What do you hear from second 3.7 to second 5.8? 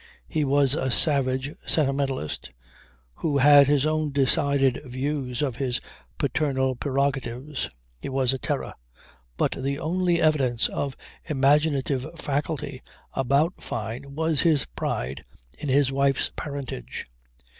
own decided views of his